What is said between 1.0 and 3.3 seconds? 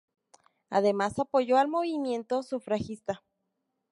apoyó al movimiento sufragista.